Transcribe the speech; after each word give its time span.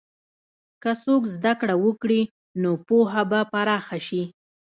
که 0.81 0.91
څوک 1.03 1.21
زده 1.35 1.53
کړه 1.59 1.75
وکړي، 1.85 2.21
نو 2.61 2.71
پوهه 2.87 3.23
به 3.29 3.39
پراخه 3.51 3.97
شي. 4.07 4.23